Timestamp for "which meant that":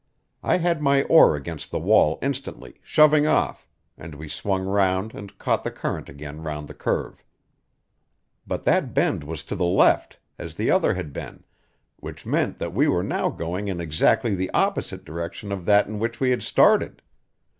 11.97-12.73